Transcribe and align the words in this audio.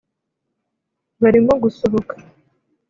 Barimo 1.21 1.53
gusohoka 1.63 2.13